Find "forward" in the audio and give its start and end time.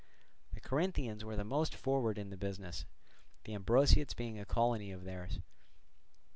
1.75-2.17